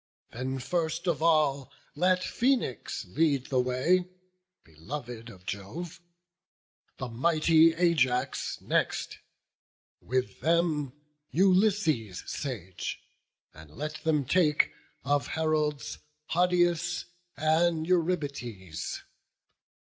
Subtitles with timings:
[0.31, 4.07] Then first of all let Phoenix lead the way,
[4.63, 6.01] Beloved of Jove;
[6.97, 9.19] the mighty Ajax next:
[10.01, 10.93] With them,
[11.29, 12.99] Ulysses sage;
[13.53, 14.71] and let them take,
[15.03, 15.99] Of heralds,
[16.31, 17.05] Hodius
[17.37, 19.03] and Eurybates.